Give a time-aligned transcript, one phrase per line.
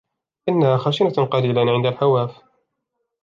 [0.49, 2.41] إنها خَشِنة قليلاً عند الحواف.